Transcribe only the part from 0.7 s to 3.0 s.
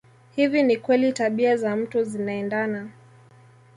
kweli tabia za mtu zinaendana